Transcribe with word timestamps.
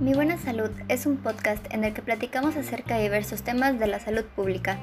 Mi 0.00 0.14
Buena 0.14 0.36
Salud 0.36 0.70
es 0.88 1.06
un 1.06 1.16
podcast 1.16 1.64
en 1.72 1.84
el 1.84 1.94
que 1.94 2.02
platicamos 2.02 2.56
acerca 2.56 2.96
de 2.96 3.04
diversos 3.04 3.42
temas 3.42 3.78
de 3.78 3.86
la 3.86 4.00
salud 4.00 4.24
pública. 4.24 4.78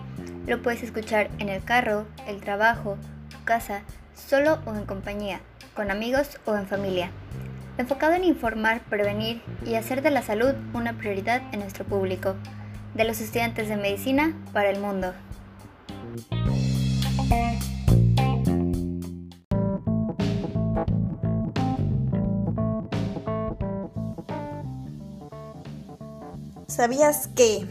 Lo 0.47 0.61
puedes 0.61 0.81
escuchar 0.81 1.29
en 1.39 1.49
el 1.49 1.61
carro, 1.61 2.05
el 2.25 2.39
trabajo, 2.39 2.97
tu 3.29 3.43
casa, 3.43 3.81
solo 4.15 4.59
o 4.65 4.73
en 4.73 4.85
compañía, 4.85 5.41
con 5.73 5.91
amigos 5.91 6.39
o 6.45 6.55
en 6.55 6.67
familia. 6.67 7.11
Enfocado 7.77 8.13
en 8.13 8.23
informar, 8.23 8.81
prevenir 8.89 9.41
y 9.65 9.75
hacer 9.75 10.01
de 10.01 10.11
la 10.11 10.21
salud 10.21 10.53
una 10.73 10.97
prioridad 10.97 11.41
en 11.51 11.59
nuestro 11.59 11.83
público, 11.83 12.35
de 12.93 13.03
los 13.03 13.19
estudiantes 13.19 13.67
de 13.67 13.75
medicina 13.75 14.33
para 14.53 14.69
el 14.69 14.79
mundo. 14.79 15.13
¿Sabías 26.79 27.27
que, 27.35 27.67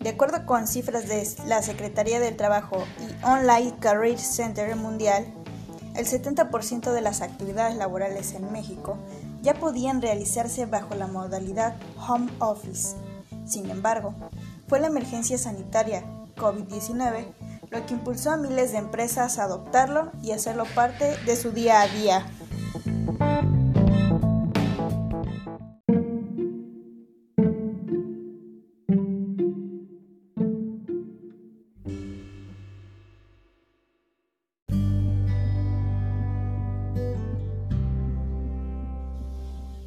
de 0.00 0.08
acuerdo 0.08 0.46
con 0.46 0.66
cifras 0.66 1.06
de 1.06 1.24
la 1.46 1.62
Secretaría 1.62 2.18
del 2.18 2.36
Trabajo 2.36 2.82
y 2.98 3.24
Online 3.24 3.72
Career 3.78 4.18
Center 4.18 4.74
Mundial, 4.74 5.32
el 5.94 6.06
70% 6.06 6.90
de 6.90 7.00
las 7.02 7.20
actividades 7.20 7.76
laborales 7.76 8.32
en 8.32 8.50
México 8.50 8.98
ya 9.42 9.54
podían 9.54 10.02
realizarse 10.02 10.66
bajo 10.66 10.96
la 10.96 11.06
modalidad 11.06 11.76
home 12.08 12.32
office? 12.40 12.96
Sin 13.46 13.70
embargo, 13.70 14.12
fue 14.66 14.80
la 14.80 14.88
emergencia 14.88 15.38
sanitaria 15.38 16.02
COVID-19 16.36 17.26
lo 17.70 17.86
que 17.86 17.94
impulsó 17.94 18.32
a 18.32 18.36
miles 18.36 18.72
de 18.72 18.78
empresas 18.78 19.38
a 19.38 19.44
adoptarlo 19.44 20.12
y 20.20 20.32
hacerlo 20.32 20.64
parte 20.74 21.16
de 21.24 21.36
su 21.36 21.52
día 21.52 21.80
a 21.80 21.86
día. 21.86 22.26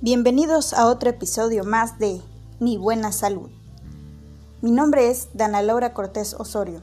Bienvenidos 0.05 0.73
a 0.73 0.85
otro 0.85 1.09
episodio 1.09 1.63
más 1.63 1.97
de 1.97 2.21
Mi 2.59 2.77
Buena 2.77 3.11
Salud. 3.11 3.49
Mi 4.61 4.69
nombre 4.69 5.09
es 5.09 5.29
Dana 5.33 5.63
Laura 5.63 5.95
Cortés 5.95 6.35
Osorio, 6.35 6.79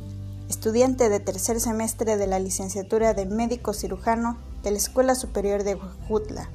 estudiante 0.48 1.08
de 1.08 1.20
tercer 1.20 1.60
semestre 1.60 2.16
de 2.16 2.26
la 2.26 2.40
licenciatura 2.40 3.14
de 3.14 3.26
médico 3.26 3.74
cirujano 3.74 4.38
de 4.64 4.72
la 4.72 4.78
Escuela 4.78 5.14
Superior 5.14 5.62
de 5.62 5.76
Huejutla, 5.76 6.48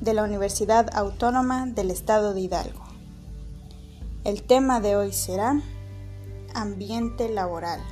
de 0.00 0.14
la 0.14 0.24
Universidad 0.24 0.88
Autónoma 0.94 1.66
del 1.66 1.90
Estado 1.90 2.32
de 2.32 2.40
Hidalgo. 2.40 2.82
El 4.24 4.42
tema 4.42 4.80
de 4.80 4.96
hoy 4.96 5.12
será 5.12 5.60
ambiente 6.54 7.28
laboral. 7.28 7.82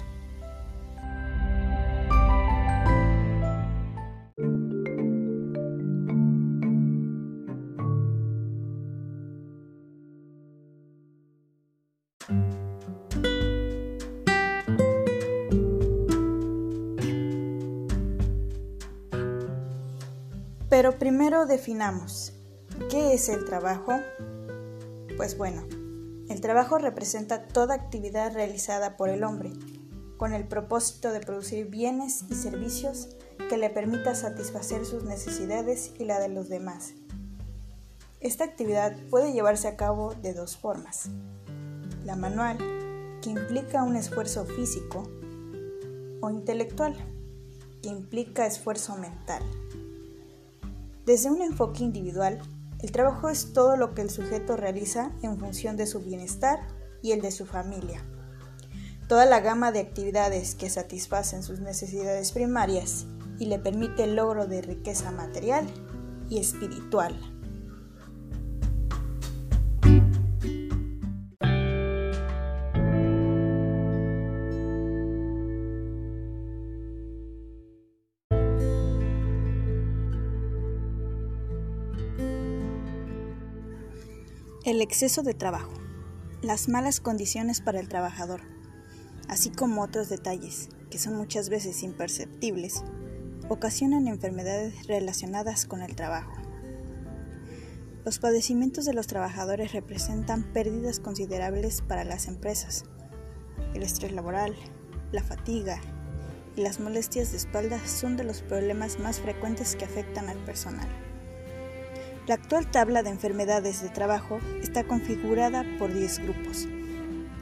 Pero 20.78 20.96
primero 20.96 21.44
definamos, 21.44 22.34
¿qué 22.88 23.12
es 23.12 23.28
el 23.28 23.44
trabajo? 23.44 23.94
Pues 25.16 25.36
bueno, 25.36 25.66
el 26.28 26.40
trabajo 26.40 26.78
representa 26.78 27.48
toda 27.48 27.74
actividad 27.74 28.32
realizada 28.32 28.96
por 28.96 29.08
el 29.08 29.24
hombre, 29.24 29.52
con 30.18 30.34
el 30.34 30.46
propósito 30.46 31.10
de 31.10 31.18
producir 31.18 31.66
bienes 31.66 32.22
y 32.30 32.36
servicios 32.36 33.08
que 33.48 33.56
le 33.56 33.70
permita 33.70 34.14
satisfacer 34.14 34.86
sus 34.86 35.02
necesidades 35.02 35.94
y 35.98 36.04
la 36.04 36.20
de 36.20 36.28
los 36.28 36.48
demás. 36.48 36.92
Esta 38.20 38.44
actividad 38.44 38.96
puede 39.10 39.32
llevarse 39.32 39.66
a 39.66 39.76
cabo 39.76 40.14
de 40.14 40.32
dos 40.32 40.56
formas. 40.56 41.10
La 42.04 42.14
manual, 42.14 42.56
que 43.20 43.30
implica 43.30 43.82
un 43.82 43.96
esfuerzo 43.96 44.44
físico, 44.44 45.10
o 46.20 46.30
intelectual, 46.30 46.94
que 47.82 47.88
implica 47.88 48.46
esfuerzo 48.46 48.94
mental. 48.94 49.42
Desde 51.08 51.30
un 51.30 51.40
enfoque 51.40 51.84
individual, 51.84 52.38
el 52.82 52.92
trabajo 52.92 53.30
es 53.30 53.54
todo 53.54 53.78
lo 53.78 53.94
que 53.94 54.02
el 54.02 54.10
sujeto 54.10 54.58
realiza 54.58 55.10
en 55.22 55.38
función 55.38 55.78
de 55.78 55.86
su 55.86 56.00
bienestar 56.00 56.58
y 57.00 57.12
el 57.12 57.22
de 57.22 57.30
su 57.30 57.46
familia. 57.46 58.04
Toda 59.08 59.24
la 59.24 59.40
gama 59.40 59.72
de 59.72 59.80
actividades 59.80 60.54
que 60.54 60.68
satisfacen 60.68 61.42
sus 61.42 61.60
necesidades 61.60 62.32
primarias 62.32 63.06
y 63.38 63.46
le 63.46 63.58
permite 63.58 64.04
el 64.04 64.16
logro 64.16 64.46
de 64.46 64.60
riqueza 64.60 65.10
material 65.10 65.66
y 66.28 66.40
espiritual. 66.40 67.37
El 84.68 84.82
exceso 84.82 85.22
de 85.22 85.32
trabajo, 85.32 85.72
las 86.42 86.68
malas 86.68 87.00
condiciones 87.00 87.62
para 87.62 87.80
el 87.80 87.88
trabajador, 87.88 88.42
así 89.26 89.48
como 89.48 89.82
otros 89.82 90.10
detalles 90.10 90.68
que 90.90 90.98
son 90.98 91.16
muchas 91.16 91.48
veces 91.48 91.82
imperceptibles, 91.82 92.84
ocasionan 93.48 94.08
enfermedades 94.08 94.86
relacionadas 94.86 95.64
con 95.64 95.80
el 95.80 95.96
trabajo. 95.96 96.34
Los 98.04 98.18
padecimientos 98.18 98.84
de 98.84 98.92
los 98.92 99.06
trabajadores 99.06 99.72
representan 99.72 100.42
pérdidas 100.52 101.00
considerables 101.00 101.80
para 101.80 102.04
las 102.04 102.28
empresas. 102.28 102.84
El 103.72 103.82
estrés 103.82 104.12
laboral, 104.12 104.54
la 105.12 105.22
fatiga 105.22 105.80
y 106.56 106.60
las 106.60 106.78
molestias 106.78 107.30
de 107.30 107.38
espalda 107.38 107.80
son 107.86 108.18
de 108.18 108.24
los 108.24 108.42
problemas 108.42 108.98
más 108.98 109.18
frecuentes 109.18 109.76
que 109.76 109.86
afectan 109.86 110.28
al 110.28 110.44
personal. 110.44 111.07
La 112.28 112.34
actual 112.34 112.70
tabla 112.70 113.02
de 113.02 113.08
enfermedades 113.08 113.80
de 113.80 113.88
trabajo 113.88 114.38
está 114.62 114.84
configurada 114.84 115.64
por 115.78 115.94
10 115.94 116.18
grupos. 116.24 116.68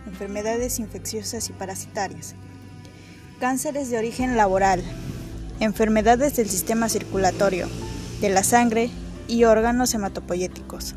Enfermedades 0.06 0.78
infecciosas 0.78 1.50
y 1.50 1.52
parasitarias. 1.52 2.36
Cánceres 3.40 3.90
de 3.90 3.98
origen 3.98 4.36
laboral. 4.36 4.84
Enfermedades 5.58 6.36
del 6.36 6.48
sistema 6.48 6.88
circulatorio, 6.88 7.66
de 8.20 8.28
la 8.28 8.44
sangre 8.44 8.88
y 9.26 9.42
órganos 9.42 9.92
hematopoyéticos. 9.92 10.94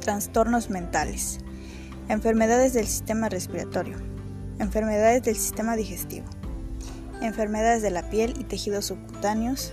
Trastornos 0.00 0.68
mentales. 0.68 1.38
Enfermedades 2.08 2.72
del 2.72 2.88
sistema 2.88 3.28
respiratorio. 3.28 3.96
Enfermedades 4.58 5.22
del 5.22 5.36
sistema 5.36 5.76
digestivo. 5.76 6.26
Enfermedades 7.22 7.82
de 7.82 7.92
la 7.92 8.10
piel 8.10 8.34
y 8.40 8.42
tejidos 8.42 8.86
subcutáneos, 8.86 9.72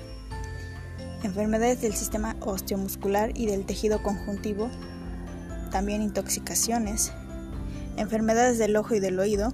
enfermedades 1.24 1.82
del 1.82 1.94
sistema 1.94 2.36
osteomuscular 2.42 3.32
y 3.36 3.46
del 3.46 3.66
tejido 3.66 4.04
conjuntivo, 4.04 4.70
también 5.72 6.02
intoxicaciones, 6.02 7.12
enfermedades 7.98 8.58
del 8.58 8.76
ojo 8.76 8.94
y 8.96 9.00
del 9.00 9.20
oído 9.20 9.54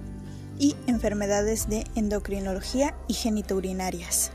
y 0.58 0.76
enfermedades 0.86 1.68
de 1.68 1.84
endocrinología 1.94 2.94
y 3.08 3.14
genitourinarias. 3.14 4.32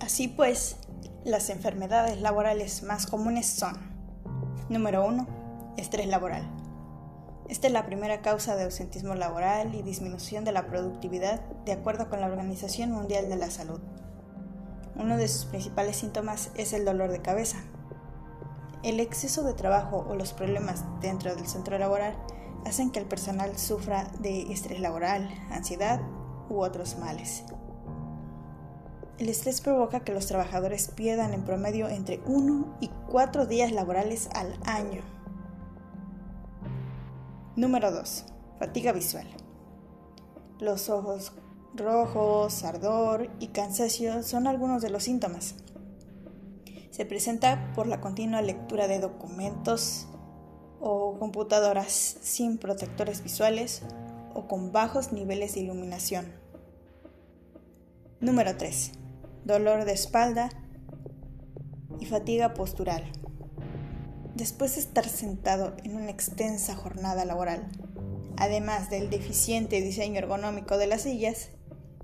Así 0.00 0.28
pues, 0.28 0.76
las 1.26 1.50
enfermedades 1.50 2.20
laborales 2.20 2.84
más 2.84 3.08
comunes 3.08 3.46
son, 3.46 3.74
número 4.68 5.04
1, 5.04 5.26
estrés 5.76 6.06
laboral. 6.06 6.48
Esta 7.48 7.66
es 7.66 7.72
la 7.72 7.84
primera 7.84 8.22
causa 8.22 8.54
de 8.54 8.62
ausentismo 8.62 9.16
laboral 9.16 9.74
y 9.74 9.82
disminución 9.82 10.44
de 10.44 10.52
la 10.52 10.68
productividad 10.68 11.40
de 11.64 11.72
acuerdo 11.72 12.08
con 12.08 12.20
la 12.20 12.28
Organización 12.28 12.92
Mundial 12.92 13.28
de 13.28 13.34
la 13.34 13.50
Salud. 13.50 13.80
Uno 14.94 15.16
de 15.16 15.26
sus 15.26 15.46
principales 15.46 15.96
síntomas 15.96 16.50
es 16.54 16.72
el 16.72 16.84
dolor 16.84 17.10
de 17.10 17.22
cabeza. 17.22 17.58
El 18.84 19.00
exceso 19.00 19.42
de 19.42 19.54
trabajo 19.54 20.06
o 20.08 20.14
los 20.14 20.32
problemas 20.32 20.84
dentro 21.00 21.34
del 21.34 21.48
centro 21.48 21.76
laboral 21.76 22.16
hacen 22.64 22.92
que 22.92 23.00
el 23.00 23.06
personal 23.06 23.58
sufra 23.58 24.04
de 24.20 24.52
estrés 24.52 24.78
laboral, 24.78 25.28
ansiedad 25.50 26.00
u 26.48 26.60
otros 26.60 26.96
males. 26.98 27.42
El 29.18 29.28
estrés 29.28 29.60
provoca 29.60 30.00
que 30.00 30.12
los 30.12 30.26
trabajadores 30.26 30.88
pierdan 30.88 31.32
en 31.32 31.42
promedio 31.42 31.88
entre 31.88 32.20
1 32.26 32.78
y 32.80 32.90
4 33.10 33.46
días 33.46 33.72
laborales 33.72 34.28
al 34.34 34.58
año. 34.64 35.02
Número 37.56 37.90
2. 37.90 38.24
Fatiga 38.58 38.92
visual. 38.92 39.26
Los 40.60 40.90
ojos 40.90 41.32
rojos, 41.74 42.64
ardor 42.64 43.30
y 43.38 43.48
cansancio 43.48 44.22
son 44.22 44.46
algunos 44.46 44.82
de 44.82 44.90
los 44.90 45.04
síntomas. 45.04 45.54
Se 46.90 47.04
presenta 47.04 47.72
por 47.74 47.86
la 47.86 48.00
continua 48.00 48.42
lectura 48.42 48.88
de 48.88 48.98
documentos 48.98 50.06
o 50.80 51.18
computadoras 51.18 51.92
sin 51.92 52.58
protectores 52.58 53.22
visuales 53.22 53.82
o 54.34 54.46
con 54.48 54.72
bajos 54.72 55.12
niveles 55.12 55.54
de 55.54 55.60
iluminación. 55.60 56.32
Número 58.20 58.56
3. 58.56 58.92
Dolor 59.46 59.84
de 59.84 59.92
espalda 59.92 60.50
y 62.00 62.06
fatiga 62.06 62.52
postural. 62.52 63.04
Después 64.34 64.74
de 64.74 64.80
estar 64.80 65.08
sentado 65.08 65.76
en 65.84 65.94
una 65.94 66.10
extensa 66.10 66.74
jornada 66.74 67.24
laboral, 67.24 67.68
además 68.36 68.90
del 68.90 69.08
deficiente 69.08 69.80
diseño 69.80 70.18
ergonómico 70.18 70.78
de 70.78 70.88
las 70.88 71.02
sillas, 71.02 71.50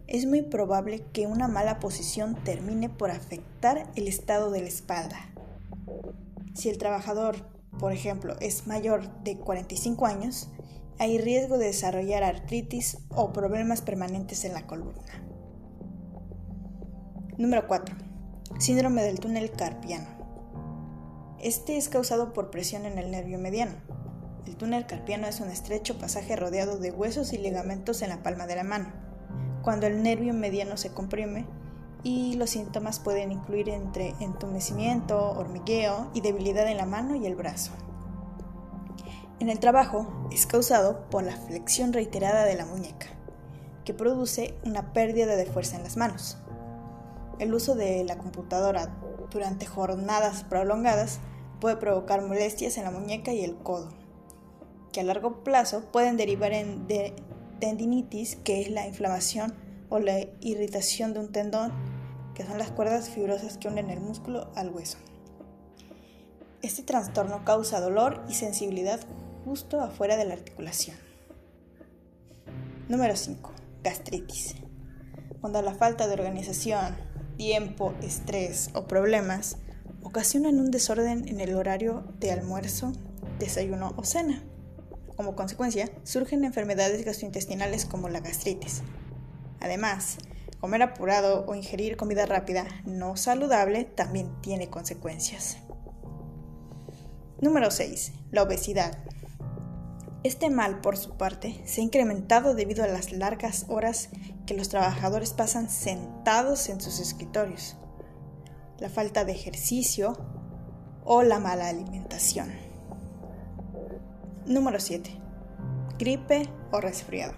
es 0.06 0.24
muy 0.24 0.42
probable 0.42 1.02
que 1.12 1.26
una 1.26 1.48
mala 1.48 1.80
posición 1.80 2.36
termine 2.44 2.88
por 2.88 3.10
afectar 3.10 3.90
el 3.96 4.06
estado 4.06 4.52
de 4.52 4.60
la 4.60 4.68
espalda. 4.68 5.18
Si 6.54 6.68
el 6.68 6.78
trabajador, 6.78 7.34
por 7.80 7.92
ejemplo, 7.92 8.36
es 8.38 8.68
mayor 8.68 9.20
de 9.24 9.36
45 9.36 10.06
años, 10.06 10.48
hay 11.00 11.18
riesgo 11.18 11.58
de 11.58 11.66
desarrollar 11.66 12.22
artritis 12.22 12.98
o 13.08 13.32
problemas 13.32 13.82
permanentes 13.82 14.44
en 14.44 14.52
la 14.52 14.64
columna. 14.64 15.31
Número 17.38 17.66
4. 17.66 17.94
Síndrome 18.58 19.02
del 19.02 19.20
túnel 19.20 19.50
carpiano. 19.50 20.06
Este 21.40 21.76
es 21.76 21.88
causado 21.88 22.32
por 22.32 22.50
presión 22.50 22.84
en 22.84 22.98
el 22.98 23.10
nervio 23.10 23.38
mediano. 23.38 23.74
El 24.46 24.56
túnel 24.56 24.86
carpiano 24.86 25.26
es 25.26 25.40
un 25.40 25.48
estrecho 25.48 25.98
pasaje 25.98 26.36
rodeado 26.36 26.78
de 26.78 26.90
huesos 26.90 27.32
y 27.32 27.38
ligamentos 27.38 28.02
en 28.02 28.10
la 28.10 28.22
palma 28.22 28.46
de 28.46 28.56
la 28.56 28.64
mano 28.64 29.02
cuando 29.62 29.86
el 29.86 30.02
nervio 30.02 30.34
mediano 30.34 30.76
se 30.76 30.92
comprime 30.92 31.46
y 32.02 32.34
los 32.34 32.50
síntomas 32.50 32.98
pueden 32.98 33.30
incluir 33.30 33.68
entre 33.68 34.14
entumecimiento, 34.20 35.30
hormigueo 35.30 36.10
y 36.14 36.20
debilidad 36.20 36.66
en 36.68 36.76
la 36.76 36.86
mano 36.86 37.14
y 37.14 37.26
el 37.26 37.36
brazo. 37.36 37.70
En 39.38 39.48
el 39.48 39.60
trabajo 39.60 40.28
es 40.32 40.46
causado 40.46 41.08
por 41.10 41.22
la 41.22 41.36
flexión 41.36 41.92
reiterada 41.92 42.44
de 42.44 42.56
la 42.56 42.66
muñeca, 42.66 43.06
que 43.84 43.94
produce 43.94 44.54
una 44.64 44.92
pérdida 44.92 45.36
de 45.36 45.46
fuerza 45.46 45.76
en 45.76 45.84
las 45.84 45.96
manos. 45.96 46.38
El 47.42 47.52
uso 47.54 47.74
de 47.74 48.04
la 48.04 48.18
computadora 48.18 48.94
durante 49.32 49.66
jornadas 49.66 50.44
prolongadas 50.44 51.18
puede 51.60 51.74
provocar 51.74 52.22
molestias 52.22 52.78
en 52.78 52.84
la 52.84 52.92
muñeca 52.92 53.32
y 53.32 53.42
el 53.42 53.56
codo, 53.56 53.88
que 54.92 55.00
a 55.00 55.02
largo 55.02 55.42
plazo 55.42 55.90
pueden 55.90 56.16
derivar 56.16 56.52
en 56.52 56.86
tendinitis, 57.58 58.36
que 58.36 58.60
es 58.60 58.70
la 58.70 58.86
inflamación 58.86 59.54
o 59.88 59.98
la 59.98 60.20
irritación 60.40 61.14
de 61.14 61.18
un 61.18 61.32
tendón, 61.32 61.72
que 62.36 62.46
son 62.46 62.58
las 62.58 62.70
cuerdas 62.70 63.10
fibrosas 63.10 63.58
que 63.58 63.66
unen 63.66 63.90
el 63.90 63.98
músculo 63.98 64.52
al 64.54 64.70
hueso. 64.70 64.98
Este 66.62 66.84
trastorno 66.84 67.44
causa 67.44 67.80
dolor 67.80 68.24
y 68.28 68.34
sensibilidad 68.34 69.00
justo 69.44 69.80
afuera 69.80 70.16
de 70.16 70.26
la 70.26 70.34
articulación. 70.34 70.96
Número 72.88 73.16
5. 73.16 73.52
Gastritis. 73.82 74.54
Cuando 75.40 75.60
la 75.60 75.74
falta 75.74 76.06
de 76.06 76.14
organización, 76.14 77.10
tiempo, 77.36 77.94
estrés 78.02 78.70
o 78.74 78.86
problemas 78.86 79.58
ocasionan 80.02 80.60
un 80.60 80.70
desorden 80.70 81.28
en 81.28 81.40
el 81.40 81.54
horario 81.54 82.04
de 82.18 82.32
almuerzo, 82.32 82.92
desayuno 83.38 83.94
o 83.96 84.04
cena. 84.04 84.42
Como 85.16 85.36
consecuencia, 85.36 85.90
surgen 86.04 86.44
enfermedades 86.44 87.04
gastrointestinales 87.04 87.84
como 87.86 88.08
la 88.08 88.20
gastritis. 88.20 88.82
Además, 89.60 90.18
comer 90.60 90.82
apurado 90.82 91.44
o 91.46 91.54
ingerir 91.54 91.96
comida 91.96 92.26
rápida 92.26 92.66
no 92.84 93.16
saludable 93.16 93.84
también 93.84 94.30
tiene 94.40 94.68
consecuencias. 94.68 95.58
Número 97.40 97.70
6. 97.70 98.12
La 98.30 98.42
obesidad. 98.42 98.98
Este 100.24 100.50
mal, 100.50 100.80
por 100.80 100.96
su 100.96 101.16
parte, 101.16 101.60
se 101.64 101.80
ha 101.80 101.84
incrementado 101.84 102.54
debido 102.54 102.84
a 102.84 102.86
las 102.86 103.10
largas 103.10 103.66
horas 103.68 104.08
que 104.46 104.54
los 104.54 104.68
trabajadores 104.68 105.32
pasan 105.32 105.68
sentados 105.68 106.68
en 106.68 106.80
sus 106.80 107.00
escritorios, 107.00 107.76
la 108.78 108.88
falta 108.88 109.24
de 109.24 109.32
ejercicio 109.32 110.16
o 111.04 111.24
la 111.24 111.40
mala 111.40 111.68
alimentación. 111.68 112.52
Número 114.46 114.78
7. 114.78 115.10
Gripe 115.98 116.48
o 116.70 116.80
resfriado. 116.80 117.34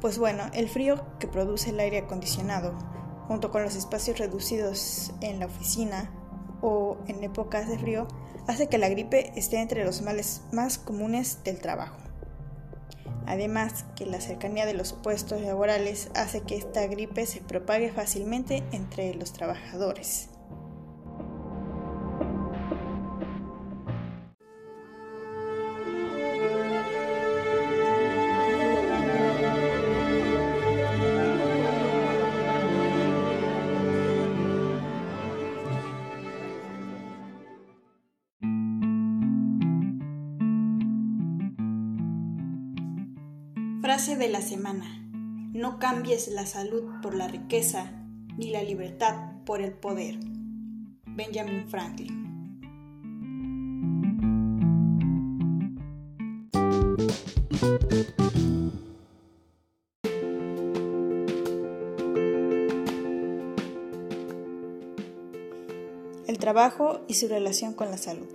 Pues 0.00 0.18
bueno, 0.18 0.44
el 0.54 0.70
frío 0.70 1.04
que 1.18 1.28
produce 1.28 1.68
el 1.68 1.80
aire 1.80 1.98
acondicionado, 1.98 2.72
junto 3.28 3.50
con 3.50 3.62
los 3.62 3.76
espacios 3.76 4.18
reducidos 4.18 5.12
en 5.20 5.38
la 5.38 5.46
oficina 5.46 6.10
o 6.62 6.96
en 7.08 7.22
épocas 7.22 7.68
de 7.68 7.78
frío, 7.78 8.08
hace 8.46 8.68
que 8.68 8.78
la 8.78 8.88
gripe 8.88 9.32
esté 9.36 9.60
entre 9.60 9.84
los 9.84 10.02
males 10.02 10.42
más 10.52 10.78
comunes 10.78 11.38
del 11.44 11.58
trabajo. 11.60 11.96
Además, 13.26 13.84
que 13.94 14.04
la 14.04 14.20
cercanía 14.20 14.66
de 14.66 14.74
los 14.74 14.92
puestos 14.92 15.40
laborales 15.42 16.10
hace 16.14 16.40
que 16.40 16.56
esta 16.56 16.86
gripe 16.86 17.24
se 17.26 17.40
propague 17.40 17.92
fácilmente 17.92 18.62
entre 18.72 19.14
los 19.14 19.32
trabajadores. 19.32 20.28
Frase 43.92 44.16
de 44.16 44.28
la 44.30 44.40
semana. 44.40 44.86
No 45.52 45.78
cambies 45.78 46.28
la 46.28 46.46
salud 46.46 46.82
por 47.02 47.14
la 47.14 47.28
riqueza, 47.28 47.92
ni 48.38 48.50
la 48.50 48.62
libertad 48.62 49.32
por 49.44 49.60
el 49.60 49.74
poder. 49.74 50.18
Benjamin 51.04 51.68
Franklin. 51.68 52.22
El 66.26 66.38
trabajo 66.38 67.02
y 67.08 67.12
su 67.12 67.28
relación 67.28 67.74
con 67.74 67.90
la 67.90 67.98
salud. 67.98 68.34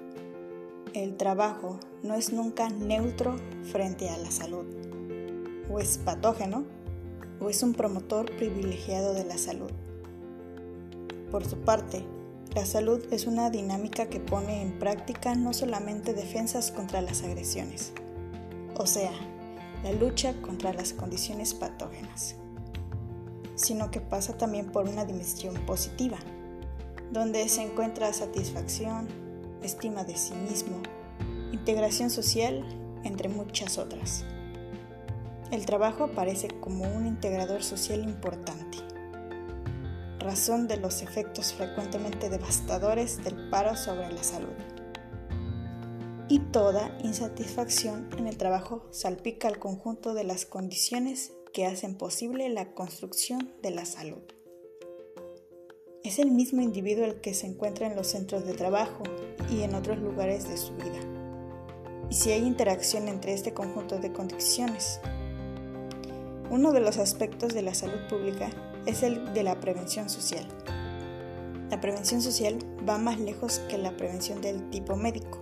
El 0.94 1.18
trabajo 1.18 1.80
no 2.04 2.14
es 2.14 2.32
nunca 2.32 2.70
neutro 2.70 3.38
frente 3.64 4.08
a 4.12 4.20
la 4.20 4.30
salud 4.30 4.87
o 5.70 5.80
es 5.80 5.98
patógeno 5.98 6.66
o 7.40 7.50
es 7.50 7.64
un 7.64 7.74
promotor 7.74 8.36
privilegiado 8.36 9.14
de 9.14 9.24
la 9.24 9.38
salud. 9.38 9.72
Por 11.32 11.46
su 11.46 11.58
parte, 11.58 12.04
la 12.56 12.66
salud 12.66 13.06
es 13.12 13.28
una 13.28 13.50
dinámica 13.50 14.08
que 14.08 14.20
pone 14.20 14.62
en 14.62 14.80
práctica 14.80 15.36
no 15.36 15.54
solamente 15.54 16.14
defensas 16.14 16.72
contra 16.72 17.02
las 17.02 17.22
agresiones, 17.22 17.92
o 18.76 18.88
sea, 18.88 19.12
la 19.84 19.92
lucha 19.92 20.34
contra 20.42 20.74
las 20.74 20.94
condiciones 20.94 21.54
patógenas, 21.54 22.36
sino 23.56 23.92
que 23.92 24.02
pasa 24.02 24.38
también 24.38 24.72
por 24.72 24.88
una 24.88 25.06
dimensión 25.06 25.54
positiva, 25.66 26.18
donde 27.12 27.48
se 27.50 27.62
encuentra 27.62 28.12
satisfacción, 28.14 29.08
estima 29.62 30.04
de 30.04 30.18
sí 30.18 30.34
mismo, 30.34 30.78
integración 31.52 32.10
social, 32.10 32.66
entre 33.04 33.30
muchas 33.30 33.78
otras. 33.78 34.26
El 35.50 35.66
trabajo 35.66 36.04
aparece 36.04 36.50
como 36.60 36.84
un 36.94 37.08
integrador 37.08 37.64
social 37.64 38.04
importante, 38.04 38.80
razón 40.20 40.68
de 40.68 40.76
los 40.76 41.02
efectos 41.02 41.54
frecuentemente 41.54 42.30
devastadores 42.30 43.24
del 43.24 43.50
paro 43.50 43.78
sobre 43.78 44.12
la 44.12 44.24
salud. 44.24 44.58
Y 46.28 46.40
toda 46.40 46.98
insatisfacción 47.02 48.10
en 48.18 48.28
el 48.28 48.36
trabajo 48.36 48.86
salpica 48.92 49.48
al 49.48 49.58
conjunto 49.58 50.14
de 50.14 50.26
las 50.26 50.46
condiciones 50.46 51.32
que 51.54 51.66
hacen 51.66 51.96
posible 51.96 52.50
la 52.50 52.74
construcción 52.74 53.54
de 53.64 53.72
la 53.72 53.86
salud. 53.86 54.24
Es 56.04 56.20
el 56.20 56.30
mismo 56.30 56.62
individuo 56.62 57.06
el 57.06 57.22
que 57.22 57.34
se 57.34 57.48
encuentra 57.48 57.88
en 57.88 57.96
los 57.96 58.08
centros 58.08 58.46
de 58.46 58.54
trabajo 58.54 59.04
y 59.50 59.62
en 59.62 59.76
otros 59.76 59.98
lugares 60.00 60.50
de 60.50 60.58
su 60.58 60.76
vida. 60.76 61.00
Y 62.10 62.16
si 62.16 62.32
hay 62.32 62.46
interacción 62.46 63.08
entre 63.08 63.34
este 63.34 63.54
conjunto 63.54 63.98
de 63.98 64.12
condiciones, 64.12 65.00
uno 66.50 66.72
de 66.72 66.80
los 66.80 66.98
aspectos 66.98 67.54
de 67.54 67.62
la 67.62 67.74
salud 67.74 68.00
pública 68.10 68.50
es 68.86 69.04
el 69.04 69.34
de 69.34 69.44
la 69.44 69.60
prevención 69.60 70.10
social. 70.10 70.48
La 71.70 71.82
prevención 71.82 72.22
social 72.22 72.58
va 72.88 72.98
más 72.98 73.20
lejos 73.20 73.60
que 73.70 73.78
la 73.78 73.98
prevención 73.98 74.42
del 74.42 74.70
tipo 74.70 74.96
médico. 74.96 75.40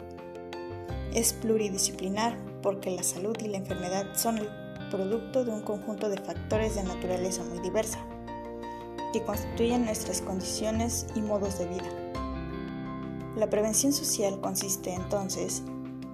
Es 1.14 1.34
pluridisciplinar 1.34 2.38
porque 2.64 2.90
la 2.90 3.04
salud 3.04 3.38
y 3.40 3.48
la 3.48 3.58
enfermedad 3.58 4.08
son 4.16 4.40
el 4.40 4.50
producto 4.90 5.46
de 5.46 5.52
un 5.52 5.62
conjunto 5.62 6.10
de 6.10 6.18
factores 6.18 6.76
de 6.76 6.84
naturaleza 6.84 7.44
muy 7.44 7.60
diversa, 7.60 8.00
que 9.14 9.24
constituyen 9.24 9.86
nuestras 9.86 10.22
condiciones 10.22 11.06
y 11.16 11.22
modos 11.22 11.60
de 11.60 11.68
vida. 11.68 11.90
La 13.36 13.50
prevención 13.50 13.94
social 13.94 14.42
consiste 14.42 14.94
entonces 14.94 15.62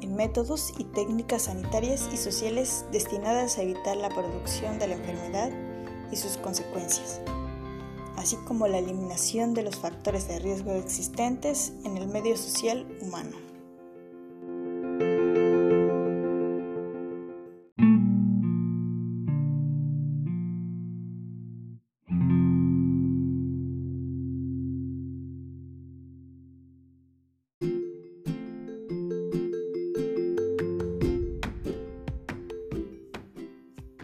en 0.02 0.16
métodos 0.16 0.74
y 0.78 0.84
técnicas 0.86 1.44
sanitarias 1.44 2.10
y 2.14 2.18
sociales 2.18 2.86
destinadas 2.92 3.58
a 3.58 3.64
evitar 3.64 3.98
la 3.98 4.10
producción 4.10 4.80
de 4.80 4.88
la 4.88 4.96
enfermedad 4.96 5.52
y 6.12 6.16
sus 6.16 6.38
consecuencias, 6.38 7.22
así 8.18 8.36
como 8.48 8.68
la 8.68 8.80
eliminación 8.80 9.54
de 9.54 9.64
los 9.64 9.78
factores 9.78 10.28
de 10.28 10.40
riesgo 10.40 10.72
existentes 10.74 11.74
en 11.86 11.98
el 11.98 12.08
medio 12.08 12.36
social 12.38 12.86
humano. 13.02 13.51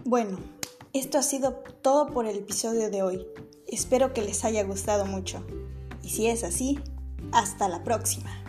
Bueno, 0.07 0.37
esto 0.93 1.17
ha 1.17 1.21
sido 1.21 1.51
todo 1.81 2.07
por 2.13 2.27
el 2.27 2.37
episodio 2.37 2.89
de 2.89 3.03
hoy. 3.03 3.27
Espero 3.67 4.13
que 4.13 4.21
les 4.21 4.45
haya 4.45 4.63
gustado 4.63 5.05
mucho. 5.05 5.45
Y 6.01 6.11
si 6.11 6.27
es 6.27 6.45
así, 6.45 6.79
hasta 7.33 7.67
la 7.67 7.83
próxima. 7.83 8.46